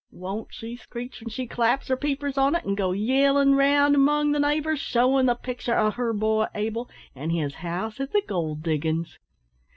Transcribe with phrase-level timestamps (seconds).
[0.09, 4.39] Won't she screech when she claps her peepers on't, an' go yellin' round among the
[4.39, 9.19] neighbours, shewin' the pictur' o' `her boy Abel,' an' his house at the gold diggin's?"